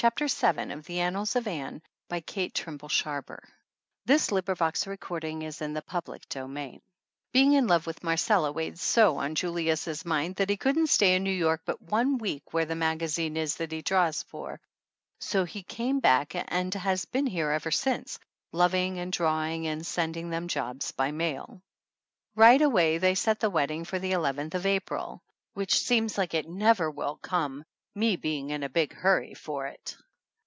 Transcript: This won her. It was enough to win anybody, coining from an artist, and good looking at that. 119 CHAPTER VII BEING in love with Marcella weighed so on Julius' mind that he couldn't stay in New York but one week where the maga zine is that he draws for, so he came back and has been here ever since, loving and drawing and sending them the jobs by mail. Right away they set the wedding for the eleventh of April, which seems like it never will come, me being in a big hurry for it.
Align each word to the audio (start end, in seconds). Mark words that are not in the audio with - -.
This 0.01 0.41
won 0.41 0.57
her. 0.57 0.63
It 0.63 0.75
was 0.77 0.89
enough 1.21 1.29
to 1.33 1.39
win 1.41 1.81
anybody, 2.09 2.21
coining 2.25 2.51
from 2.55 2.73
an 2.73 2.79
artist, 3.05 4.31
and 4.33 4.99
good 4.99 5.11
looking 5.13 5.45
at 5.45 5.55
that. 5.55 5.93
119 5.93 6.21
CHAPTER 6.23 6.47
VII 6.47 6.81
BEING 7.33 7.53
in 7.53 7.67
love 7.67 7.85
with 7.85 8.03
Marcella 8.03 8.51
weighed 8.51 8.79
so 8.79 9.17
on 9.17 9.35
Julius' 9.35 10.03
mind 10.03 10.37
that 10.37 10.49
he 10.49 10.57
couldn't 10.57 10.87
stay 10.87 11.13
in 11.15 11.23
New 11.23 11.29
York 11.29 11.61
but 11.67 11.83
one 11.83 12.17
week 12.17 12.51
where 12.51 12.65
the 12.65 12.73
maga 12.75 13.05
zine 13.05 13.35
is 13.37 13.57
that 13.57 13.71
he 13.71 13.83
draws 13.83 14.23
for, 14.23 14.59
so 15.19 15.43
he 15.43 15.61
came 15.61 15.99
back 15.99 16.33
and 16.51 16.73
has 16.73 17.05
been 17.05 17.27
here 17.27 17.51
ever 17.51 17.69
since, 17.69 18.17
loving 18.51 18.97
and 18.97 19.13
drawing 19.13 19.67
and 19.67 19.85
sending 19.85 20.31
them 20.31 20.45
the 20.45 20.53
jobs 20.53 20.91
by 20.91 21.11
mail. 21.11 21.61
Right 22.35 22.63
away 22.63 22.97
they 22.97 23.13
set 23.13 23.39
the 23.39 23.51
wedding 23.51 23.85
for 23.85 23.99
the 23.99 24.13
eleventh 24.13 24.55
of 24.55 24.65
April, 24.65 25.21
which 25.53 25.79
seems 25.79 26.17
like 26.17 26.33
it 26.33 26.49
never 26.49 26.89
will 26.89 27.17
come, 27.17 27.63
me 27.93 28.15
being 28.15 28.51
in 28.51 28.63
a 28.63 28.69
big 28.69 28.93
hurry 28.93 29.33
for 29.33 29.67
it. 29.67 29.97